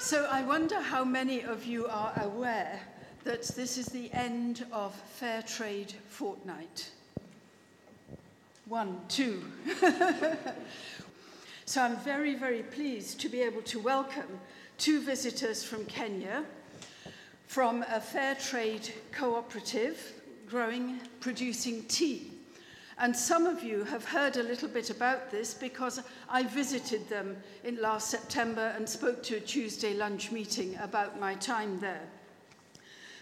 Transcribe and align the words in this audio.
So 0.00 0.26
I 0.30 0.42
wonder 0.42 0.80
how 0.80 1.04
many 1.04 1.42
of 1.42 1.66
you 1.66 1.86
are 1.88 2.12
aware 2.22 2.80
that 3.24 3.42
this 3.42 3.76
is 3.76 3.86
the 3.86 4.10
end 4.12 4.64
of 4.70 4.94
Fair 4.94 5.42
Trade 5.42 5.92
Fortnight. 6.08 6.90
One, 8.66 9.00
two. 9.08 9.42
so 11.64 11.82
I'm 11.82 11.96
very, 11.96 12.36
very 12.36 12.62
pleased 12.62 13.20
to 13.22 13.28
be 13.28 13.42
able 13.42 13.62
to 13.62 13.80
welcome 13.80 14.38
two 14.78 15.00
visitors 15.00 15.64
from 15.64 15.84
Kenya, 15.86 16.44
from 17.48 17.84
a 17.88 18.00
fair 18.00 18.36
trade 18.36 18.88
cooperative 19.10 20.12
growing, 20.48 21.00
producing 21.18 21.82
tea. 21.84 22.37
And 23.00 23.16
some 23.16 23.46
of 23.46 23.62
you 23.62 23.84
have 23.84 24.04
heard 24.04 24.36
a 24.36 24.42
little 24.42 24.68
bit 24.68 24.90
about 24.90 25.30
this 25.30 25.54
because 25.54 26.00
I 26.28 26.42
visited 26.42 27.08
them 27.08 27.36
in 27.62 27.80
last 27.80 28.10
September 28.10 28.74
and 28.76 28.88
spoke 28.88 29.22
to 29.24 29.36
a 29.36 29.40
Tuesday 29.40 29.94
lunch 29.94 30.32
meeting 30.32 30.76
about 30.82 31.20
my 31.20 31.34
time 31.34 31.78
there. 31.78 32.02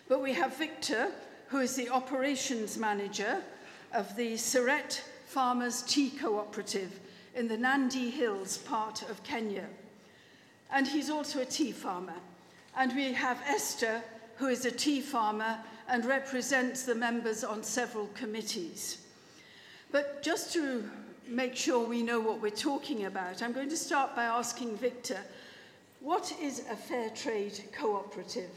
But 0.08 0.22
we 0.22 0.32
have 0.32 0.56
Victor, 0.56 1.08
who 1.48 1.58
is 1.58 1.76
the 1.76 1.90
operations 1.90 2.78
manager 2.78 3.42
of 3.92 4.16
the 4.16 4.34
Sireet 4.34 5.02
Farmers 5.26 5.82
Tea 5.82 6.10
Cooperative 6.10 6.98
in 7.34 7.46
the 7.46 7.58
Nandi 7.58 8.08
Hills 8.08 8.56
part 8.56 9.02
of 9.10 9.22
Kenya. 9.24 9.66
And 10.70 10.88
he's 10.88 11.10
also 11.10 11.42
a 11.42 11.44
tea 11.44 11.72
farmer. 11.72 12.14
And 12.76 12.94
we 12.96 13.12
have 13.12 13.42
Esther, 13.46 14.02
who 14.36 14.46
is 14.46 14.64
a 14.64 14.70
tea 14.70 15.02
farmer 15.02 15.58
and 15.86 16.06
represents 16.06 16.84
the 16.84 16.94
members 16.94 17.44
on 17.44 17.62
several 17.62 18.06
committees. 18.14 19.05
But 19.92 20.22
just 20.22 20.52
to 20.54 20.84
make 21.28 21.56
sure 21.56 21.86
we 21.86 22.02
know 22.02 22.20
what 22.20 22.40
we're 22.40 22.50
talking 22.50 23.04
about, 23.04 23.42
I'm 23.42 23.52
going 23.52 23.70
to 23.70 23.76
start 23.76 24.14
by 24.14 24.24
asking 24.24 24.76
Victor, 24.76 25.18
what 26.00 26.32
is 26.40 26.60
a 26.70 26.76
fair 26.76 27.10
trade 27.10 27.58
cooperative? 27.76 28.50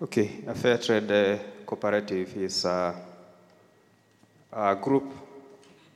Okay, 0.00 0.42
a 0.46 0.54
fair 0.54 0.78
trade 0.78 1.10
uh, 1.10 1.38
cooperative 1.64 2.36
is 2.36 2.64
uh, 2.64 2.94
a 4.52 4.74
group 4.76 5.12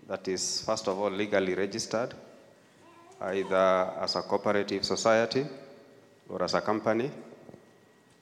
that 0.08 0.28
is, 0.28 0.62
first 0.62 0.88
of 0.88 0.98
all, 0.98 1.10
legally 1.10 1.54
registered, 1.54 2.14
either 3.20 3.90
as 4.00 4.16
a 4.16 4.22
cooperative 4.22 4.84
society 4.84 5.44
or 6.28 6.42
as 6.42 6.54
a 6.54 6.60
company. 6.60 7.10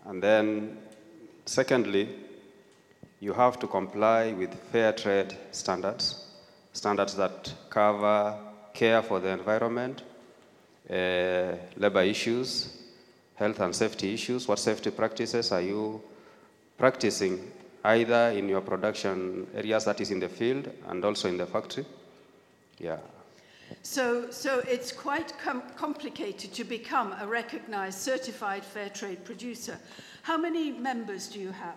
And 0.07 0.23
then, 0.23 0.79
secondly, 1.45 2.09
you 3.25 3.33
have 3.33 3.59
to 3.59 3.67
comply 3.67 4.33
with 4.33 4.53
fair 4.71 4.93
trade 4.93 5.35
standards, 5.51 6.27
standards 6.75 7.15
that 7.15 7.55
cover 7.71 8.37
care 8.75 9.03
for 9.03 9.19
the 9.19 9.29
environment, 9.29 10.03
uh, 10.91 11.57
labor 11.77 12.03
issues, 12.03 12.83
health 13.35 13.61
and 13.61 13.75
safety 13.75 14.13
issues. 14.13 14.47
What 14.47 14.59
safety 14.59 14.91
practices 14.91 15.53
are 15.53 15.63
you 15.63 16.03
practicing 16.77 17.51
either 17.85 18.35
in 18.37 18.47
your 18.47 18.61
production 18.61 19.47
areas, 19.55 19.87
that 19.87 20.01
is 20.03 20.11
in 20.11 20.21
the 20.21 20.29
field, 20.29 20.71
and 20.89 21.03
also 21.03 21.29
in 21.29 21.39
the 21.39 21.47
factory? 21.47 21.87
Yeah. 22.79 22.99
So, 23.83 24.31
so 24.31 24.59
it's 24.69 24.93
quite 24.93 25.33
com- 25.39 25.63
complicated 25.77 26.53
to 26.53 26.65
become 26.65 27.15
a 27.19 27.27
recognized 27.27 28.01
certified 28.01 28.65
fair 28.65 28.91
trade 28.91 29.25
producer. 29.25 29.79
How 30.23 30.37
many 30.37 30.73
members 30.73 31.29
do 31.29 31.41
you 31.41 31.53
have? 31.53 31.77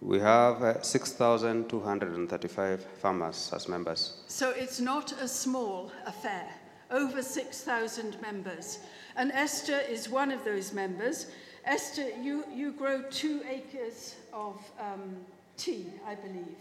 We 0.00 0.18
have 0.18 0.62
uh, 0.62 0.82
6,235 0.82 2.86
farmers 2.98 3.50
as 3.54 3.68
members. 3.68 4.16
So 4.26 4.50
it's 4.50 4.78
not 4.78 5.12
a 5.20 5.26
small 5.26 5.90
affair, 6.04 6.46
over 6.90 7.22
6,000 7.22 8.20
members. 8.20 8.80
And 9.16 9.32
Esther 9.32 9.80
is 9.88 10.10
one 10.10 10.30
of 10.30 10.44
those 10.44 10.74
members. 10.74 11.28
Esther, 11.64 12.10
you, 12.20 12.44
you 12.52 12.72
grow 12.72 13.04
two 13.10 13.40
acres 13.48 14.16
of 14.32 14.60
um, 14.78 15.16
tea, 15.56 15.86
I 16.06 16.14
believe. 16.14 16.58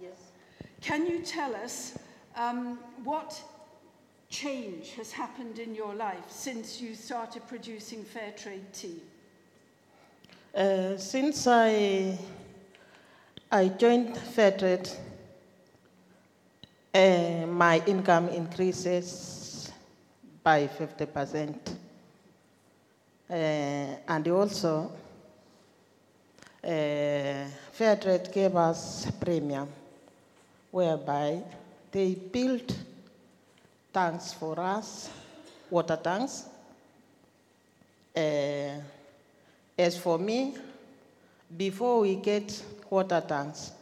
Yes. 0.00 0.30
Can 0.80 1.06
you 1.06 1.22
tell 1.22 1.56
us 1.56 1.98
um, 2.36 2.78
what 3.02 3.42
change 4.28 4.92
has 4.92 5.10
happened 5.10 5.58
in 5.58 5.74
your 5.74 5.94
life 5.94 6.28
since 6.28 6.80
you 6.80 6.94
started 6.94 7.42
producing 7.48 8.04
fair 8.04 8.30
trade 8.32 8.72
tea? 8.72 9.02
Uh, 10.54 10.96
since 10.96 11.46
I 11.46 12.18
I 13.50 13.68
joined 13.68 14.16
Fairtrade, 14.16 14.92
uh, 16.92 17.46
my 17.46 17.80
income 17.86 18.28
increases 18.30 19.70
by 20.42 20.66
50%. 20.66 21.54
Uh, 23.30 23.32
and 23.32 24.28
also, 24.28 24.90
uh, 26.64 27.44
gave 28.32 28.56
us 28.56 29.10
premium, 29.20 29.68
whereby 30.72 31.40
they 31.92 32.14
built 32.14 32.76
tanks 33.92 34.32
for 34.32 34.58
us, 34.58 35.08
water 35.70 35.96
tanks. 36.02 36.46
Uh, 38.16 38.80
as 39.78 39.96
for 39.96 40.18
me, 40.18 40.56
before 41.56 42.00
we 42.00 42.16
get 42.16 42.60
water 42.90 43.22
tanks, 43.26 43.72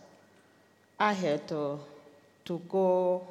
I 0.98 1.12
had 1.12 1.46
to, 1.48 1.78
to 2.44 2.58
go 2.68 3.22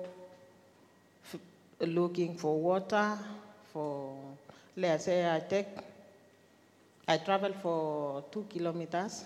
f- 1.26 1.40
looking 1.82 2.36
for 2.36 2.60
water 2.60 3.18
for, 3.72 4.16
let's 4.78 5.06
say 5.06 5.30
I 5.30 5.40
take, 5.40 5.68
I 7.08 7.18
travel 7.18 7.54
for 7.62 8.24
two 8.32 8.46
kilometers 8.50 9.26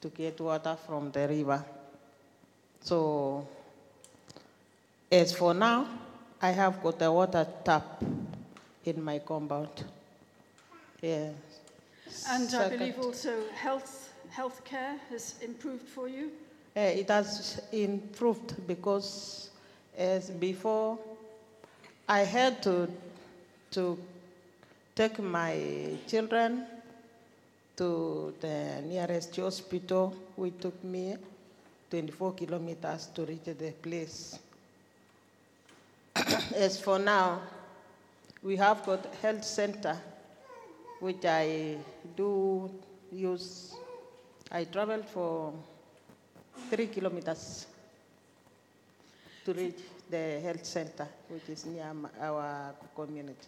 to 0.00 0.08
get 0.08 0.40
water 0.40 0.76
from 0.86 1.10
the 1.10 1.28
river. 1.28 1.64
So, 2.82 3.46
as 5.10 5.32
for 5.34 5.52
now, 5.54 5.86
I 6.40 6.50
have 6.50 6.82
got 6.82 7.02
a 7.02 7.12
water 7.12 7.46
tap 7.64 8.02
in 8.84 9.02
my 9.02 9.18
compound. 9.18 9.84
Yeah. 11.02 11.30
And 12.28 12.54
I 12.54 12.68
believe 12.68 12.98
also 12.98 13.48
health 13.54 14.09
healthcare 14.36 14.98
has 15.10 15.34
improved 15.42 15.86
for 15.88 16.08
you. 16.08 16.30
Uh, 16.76 16.80
it 16.80 17.08
has 17.08 17.60
improved 17.72 18.54
because 18.66 19.50
as 19.96 20.30
before 20.30 20.98
I 22.08 22.20
had 22.20 22.62
to 22.62 22.88
to 23.72 23.98
take 24.94 25.18
my 25.18 25.56
children 26.06 26.66
to 27.76 28.34
the 28.40 28.82
nearest 28.82 29.34
hospital 29.36 30.14
which 30.36 30.58
took 30.60 30.82
me 30.84 31.16
24 31.90 32.32
kilometers 32.34 33.06
to 33.14 33.24
reach 33.24 33.44
the 33.44 33.72
place. 33.82 34.38
as 36.54 36.80
for 36.80 36.98
now, 36.98 37.40
we 38.42 38.56
have 38.56 38.84
got 38.84 39.06
health 39.22 39.44
center 39.44 39.96
which 41.00 41.24
I 41.24 41.76
do 42.16 42.70
use. 43.10 43.74
I 44.52 44.64
traveled 44.64 45.06
for 45.06 45.52
three 46.70 46.88
kilometers 46.88 47.66
to 49.44 49.52
reach 49.52 49.78
the 50.10 50.40
health 50.40 50.64
center, 50.64 51.06
which 51.28 51.48
is 51.48 51.66
near 51.66 51.92
our 52.20 52.74
community. 52.96 53.46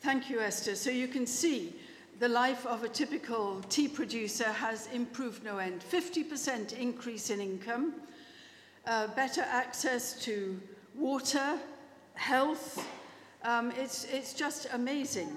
Thank 0.00 0.28
you, 0.28 0.40
Esther. 0.40 0.74
So 0.74 0.90
you 0.90 1.08
can 1.08 1.26
see 1.26 1.74
the 2.20 2.28
life 2.28 2.66
of 2.66 2.84
a 2.84 2.88
typical 2.90 3.62
tea 3.70 3.88
producer 3.88 4.44
has 4.44 4.86
improved 4.92 5.42
no 5.42 5.56
end. 5.58 5.80
50% 5.80 6.78
increase 6.78 7.30
in 7.30 7.40
income, 7.40 7.94
uh, 8.86 9.06
better 9.08 9.40
access 9.42 10.22
to 10.24 10.60
water, 10.94 11.58
health. 12.14 12.86
Um, 13.44 13.72
it's, 13.78 14.04
it's 14.12 14.34
just 14.34 14.66
amazing. 14.74 15.34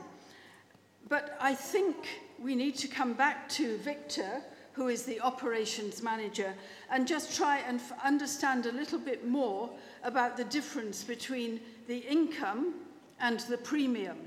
But 1.07 1.38
I 1.39 1.56
think 1.56 1.95
we 2.38 2.53
need 2.56 2.75
to 2.80 2.89
come 2.89 3.13
back 3.13 3.48
to 3.50 3.77
Victor, 3.77 4.42
who 4.77 4.89
is 4.89 5.03
the 5.03 5.19
operations 5.21 6.03
manager, 6.03 6.53
and 6.91 7.07
just 7.07 7.35
try 7.35 7.57
and 7.68 7.79
f- 7.79 7.94
understand 8.06 8.68
a 8.68 8.71
little 8.71 9.00
bit 9.00 9.27
more 9.27 9.71
about 10.03 10.38
the 10.38 10.44
difference 10.44 11.03
between 11.03 11.59
the 11.88 11.97
income 11.97 12.75
and 13.19 13.39
the 13.50 13.57
premium. 13.57 14.18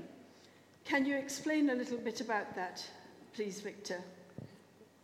Can 0.83 1.05
you 1.05 1.15
explain 1.15 1.69
a 1.69 1.75
little 1.75 1.97
bit 1.97 2.19
about 2.19 2.53
that, 2.55 2.85
please, 3.33 3.61
Victor? 3.61 4.01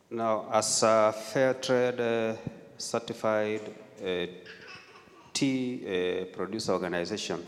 Now, 0.10 0.48
as 0.52 0.84
a 0.84 1.14
fair 1.14 1.54
trade 1.54 2.02
uh, 2.02 2.36
certified 2.78 3.62
uh, 4.06 4.26
tea 5.34 5.84
uh, 5.86 6.26
producer 6.36 6.74
organization, 6.74 7.46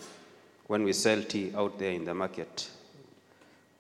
when 0.68 0.84
we 0.84 0.94
sell 0.94 1.22
tea 1.22 1.51
out 1.54 1.78
there 1.78 1.92
in 1.92 2.06
the 2.06 2.13
market, 2.13 2.69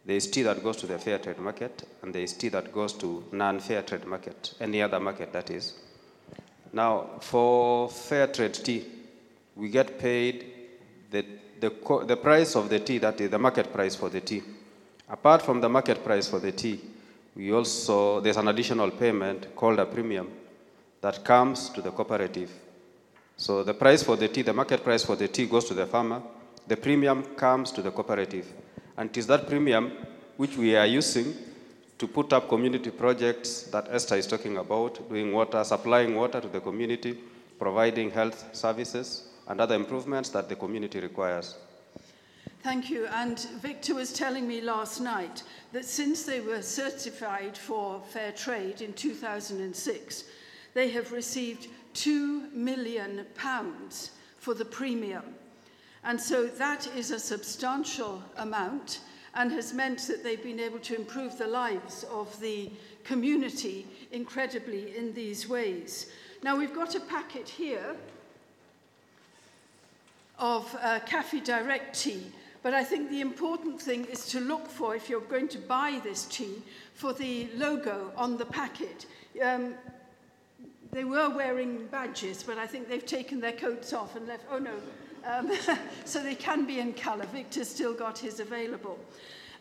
there 0.09 0.17
is 0.17 0.25
tea 0.25 0.41
that 0.41 0.63
goes 0.63 0.75
to 0.75 0.87
the 0.87 0.97
fair 0.97 1.19
trade 1.19 1.37
market, 1.37 1.87
and 2.01 2.15
there 2.15 2.23
is 2.23 2.33
tea 2.33 2.49
that 2.49 2.73
goes 2.73 2.93
to 2.93 3.23
non-fair 3.31 3.83
trade 3.83 4.07
market, 4.07 4.55
any 4.59 4.81
other 4.81 4.99
market 4.99 5.31
that 5.31 5.51
is. 5.51 5.75
Now, 6.73 7.19
for 7.21 7.87
fair 7.91 8.25
trade 8.25 8.55
tea, 8.55 8.87
we 9.55 9.69
get 9.69 9.99
paid 9.99 10.47
the, 11.11 11.23
the, 11.59 11.69
co- 11.69 12.03
the 12.05 12.17
price 12.17 12.55
of 12.55 12.69
the 12.69 12.79
tea, 12.79 12.97
that 12.97 13.21
is 13.21 13.29
the 13.29 13.37
market 13.37 13.71
price 13.71 13.95
for 13.95 14.09
the 14.09 14.19
tea. 14.19 14.41
Apart 15.07 15.43
from 15.43 15.61
the 15.61 15.69
market 15.69 16.03
price 16.03 16.27
for 16.27 16.39
the 16.39 16.53
tea, 16.53 16.81
we 17.35 17.53
also, 17.53 18.19
there's 18.19 18.37
an 18.37 18.47
additional 18.47 18.89
payment 18.89 19.55
called 19.55 19.77
a 19.77 19.85
premium 19.85 20.27
that 21.01 21.23
comes 21.23 21.69
to 21.69 21.83
the 21.83 21.91
cooperative. 21.91 22.49
So 23.37 23.63
the 23.63 23.75
price 23.75 24.01
for 24.01 24.15
the 24.15 24.27
tea, 24.27 24.41
the 24.41 24.53
market 24.53 24.83
price 24.83 25.05
for 25.05 25.15
the 25.15 25.27
tea 25.27 25.45
goes 25.45 25.65
to 25.65 25.75
the 25.75 25.85
farmer, 25.85 26.23
the 26.65 26.77
premium 26.77 27.21
comes 27.35 27.71
to 27.73 27.83
the 27.83 27.91
cooperative. 27.91 28.47
And 28.99 29.09
it 29.11 29.17
is 29.17 29.27
that 29.27 29.47
premium 29.47 29.93
which 30.35 30.57
we 30.57 30.75
are 30.75 30.85
using 30.85 31.33
to 31.99 32.05
put 32.05 32.33
up 32.33 32.49
community 32.49 32.91
projects 32.91 33.63
that 33.71 33.87
Esther 33.89 34.17
is 34.17 34.27
talking 34.27 34.57
about, 34.57 35.07
doing 35.07 35.31
water, 35.31 35.63
supplying 35.63 36.15
water 36.15 36.41
to 36.41 36.49
the 36.49 36.59
community, 36.59 37.17
providing 37.57 38.11
health 38.11 38.53
services, 38.53 39.29
and 39.47 39.61
other 39.61 39.73
improvements 39.73 40.27
that 40.31 40.49
the 40.49 40.55
community 40.57 40.99
requires. 40.99 41.55
Thank 42.61 42.89
you. 42.89 43.07
And 43.07 43.39
Victor 43.61 43.95
was 43.95 44.11
telling 44.11 44.45
me 44.45 44.59
last 44.59 44.99
night 44.99 45.43
that 45.71 45.85
since 45.85 46.23
they 46.23 46.41
were 46.41 46.61
certified 46.61 47.57
for 47.57 48.01
fair 48.09 48.33
trade 48.33 48.81
in 48.81 48.91
2006, 48.91 50.25
they 50.73 50.89
have 50.89 51.13
received 51.13 51.67
2 51.93 52.49
million 52.51 53.25
pounds 53.35 54.11
for 54.39 54.53
the 54.53 54.65
premium. 54.65 55.23
And 56.03 56.19
so 56.19 56.47
that 56.47 56.87
is 56.95 57.11
a 57.11 57.19
substantial 57.19 58.23
amount 58.37 59.01
and 59.35 59.51
has 59.51 59.73
meant 59.73 60.07
that 60.07 60.23
they've 60.23 60.41
been 60.41 60.59
able 60.59 60.79
to 60.79 60.95
improve 60.95 61.37
the 61.37 61.47
lives 61.47 62.05
of 62.11 62.39
the 62.39 62.71
community 63.03 63.85
incredibly 64.11 64.95
in 64.97 65.13
these 65.13 65.47
ways. 65.47 66.11
Now 66.43 66.57
we've 66.57 66.73
got 66.73 66.95
a 66.95 66.99
packet 66.99 67.47
here 67.47 67.95
of 70.37 70.73
uh, 70.81 70.99
Cafe 71.05 71.41
Direct 71.41 71.99
tea, 71.99 72.23
but 72.63 72.73
I 72.73 72.83
think 72.83 73.09
the 73.09 73.21
important 73.21 73.81
thing 73.81 74.05
is 74.05 74.25
to 74.27 74.39
look 74.39 74.67
for, 74.67 74.95
if 74.95 75.09
you're 75.09 75.21
going 75.21 75.49
to 75.49 75.57
buy 75.57 75.99
this 76.03 76.25
tea, 76.25 76.63
for 76.93 77.13
the 77.13 77.49
logo 77.55 78.11
on 78.15 78.37
the 78.37 78.45
packet. 78.45 79.05
Um, 79.43 79.75
they 80.91 81.03
were 81.03 81.29
wearing 81.29 81.85
badges, 81.87 82.41
but 82.41 82.57
I 82.57 82.65
think 82.65 82.89
they've 82.89 83.05
taken 83.05 83.39
their 83.39 83.53
coats 83.53 83.93
off 83.93 84.15
and 84.15 84.27
left, 84.27 84.43
oh 84.51 84.57
no, 84.57 84.73
Um, 85.25 85.51
so 86.05 86.21
they 86.21 86.35
can 86.35 86.65
be 86.65 86.79
in 86.79 86.93
colour. 86.93 87.25
Victor's 87.27 87.67
still 87.67 87.93
got 87.93 88.17
his 88.17 88.39
available. 88.39 88.99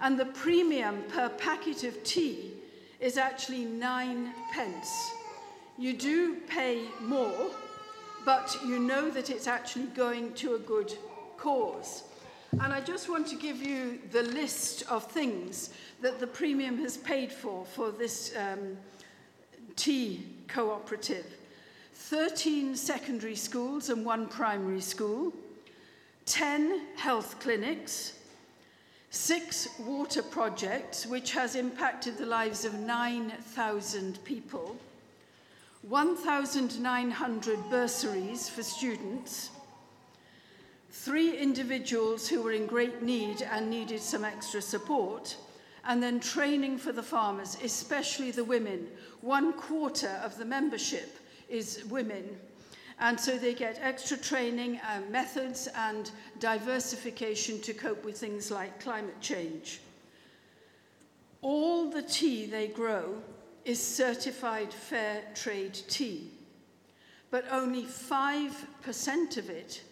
And 0.01 0.19
the 0.19 0.27
premium 0.27 1.03
per 1.09 1.29
packet 1.29 1.85
of 1.85 2.03
tea 2.05 2.53
is 3.01 3.17
actually 3.17 3.65
nine 3.65 4.33
pence. 4.53 5.11
You 5.77 5.93
do 5.93 6.37
pay 6.49 6.83
more, 7.01 7.51
but 8.25 8.57
you 8.67 8.79
know 8.79 9.11
that 9.11 9.31
it's 9.31 9.47
actually 9.47 9.87
going 9.87 10.35
to 10.35 10.55
a 10.55 10.59
good 10.59 10.93
cause. 11.37 12.05
And 12.61 12.73
I 12.73 12.81
just 12.81 13.09
want 13.09 13.27
to 13.29 13.37
give 13.37 13.63
you 13.63 13.99
the 14.11 14.23
list 14.23 14.85
of 14.91 15.05
things 15.05 15.71
that 16.01 16.19
the 16.19 16.27
premium 16.27 16.79
has 16.79 16.97
paid 16.97 17.31
for 17.31 17.65
for 17.65 17.91
this 17.91 18.35
um, 18.37 18.77
tea 19.77 20.27
cooperative. 20.49 21.27
13 21.93 22.75
secondary 22.75 23.37
schools 23.37 23.91
and 23.91 24.05
one 24.05 24.27
primary 24.29 24.81
school, 24.81 25.33
10 26.29 26.83
health 26.97 27.41
clinics, 27.41 28.13
six 29.11 29.69
water 29.81 30.23
projects, 30.23 31.07
which 31.07 31.33
has 31.33 31.55
impacted 31.55 32.19
the 32.19 32.27
lives 32.27 32.67
of 32.67 32.75
9,000 32.75 34.23
people, 34.25 34.77
1,900 35.83 37.71
bursaries 37.71 38.49
for 38.49 38.63
students, 38.63 39.51
three 40.91 41.39
individuals 41.39 42.29
who 42.29 42.43
were 42.43 42.53
in 42.53 42.67
great 42.67 43.03
need 43.03 43.41
and 43.41 43.71
needed 43.71 44.01
some 44.01 44.25
extra 44.25 44.61
support, 44.61 45.37
and 45.85 46.03
then 46.03 46.21
training 46.21 46.77
for 46.77 46.93
the 46.93 47.03
farmers, 47.03 47.57
especially 47.65 48.31
the 48.31 48.45
women. 48.45 48.87
One 49.23 49.55
quarter 49.55 50.21
of 50.23 50.37
the 50.37 50.45
membership 50.45 51.17
is 51.49 51.85
women. 51.89 52.37
And 53.01 53.19
so 53.19 53.39
they 53.39 53.55
get 53.55 53.79
extra 53.81 54.17
training 54.17 54.81
and 54.89 55.09
methods 55.11 55.69
and 55.77 56.11
diversification 56.41 57.61
to 57.61 57.73
cope 57.73 58.05
with 58.05 58.19
things 58.19 58.51
like 58.51 58.81
climate 58.81 59.21
change. 59.21 59.81
All 61.41 61.91
the 61.91 62.03
tea 62.03 62.47
they 62.47 62.67
grow 62.67 63.23
is 63.65 63.81
certified 63.81 64.73
fair 64.73 65.23
trade 65.35 65.75
tea, 65.89 66.31
but 67.31 67.45
only 67.51 67.85
5% 67.85 69.37
of 69.37 69.51
it 69.51 69.83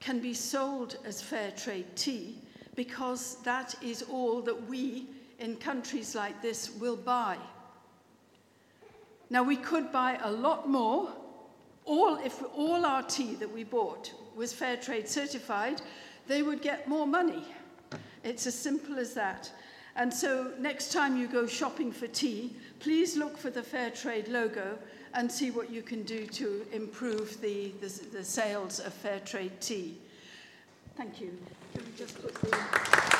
can 0.00 0.18
be 0.18 0.34
sold 0.34 0.96
as 1.04 1.22
fair 1.22 1.52
trade 1.52 1.94
tea 1.94 2.38
because 2.74 3.36
that 3.42 3.74
is 3.82 4.02
all 4.02 4.40
that 4.42 4.68
we 4.68 5.06
in 5.38 5.56
countries 5.56 6.14
like 6.14 6.40
this 6.42 6.70
will 6.76 6.96
buy. 6.96 7.36
Now, 9.30 9.42
we 9.42 9.56
could 9.56 9.92
buy 9.92 10.18
a 10.22 10.30
lot 10.30 10.68
more. 10.68 11.12
all, 11.88 12.16
if 12.18 12.42
all 12.54 12.84
our 12.84 13.02
tea 13.02 13.34
that 13.36 13.52
we 13.52 13.64
bought 13.64 14.12
was 14.36 14.52
fair 14.52 14.76
trade 14.76 15.08
certified, 15.08 15.80
they 16.26 16.42
would 16.42 16.62
get 16.62 16.86
more 16.86 17.06
money. 17.06 17.44
It's 18.22 18.46
as 18.46 18.54
simple 18.54 18.98
as 18.98 19.14
that. 19.14 19.50
And 19.96 20.12
so 20.12 20.52
next 20.58 20.92
time 20.92 21.16
you 21.16 21.26
go 21.26 21.46
shopping 21.46 21.90
for 21.90 22.06
tea, 22.06 22.54
please 22.78 23.16
look 23.16 23.36
for 23.36 23.50
the 23.50 23.62
fair 23.62 23.90
trade 23.90 24.28
logo 24.28 24.78
and 25.14 25.30
see 25.30 25.50
what 25.50 25.70
you 25.70 25.82
can 25.82 26.02
do 26.02 26.26
to 26.26 26.64
improve 26.72 27.40
the, 27.40 27.72
the, 27.80 27.88
the 28.12 28.24
sales 28.24 28.78
of 28.78 28.92
fair 28.92 29.20
trade 29.20 29.60
tea. 29.60 29.96
Thank 30.96 31.20
you. 31.20 31.36
Can 31.74 31.84
we 31.84 31.92
just 31.96 32.20
put 32.22 32.34
the... 32.34 33.17